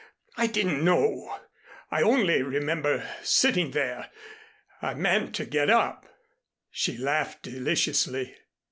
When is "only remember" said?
2.01-3.07